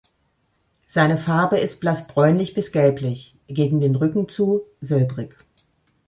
[0.87, 5.35] Seine Farbe ist blass bräunlich bis gelblich, gegen den Rücken zu silbrig.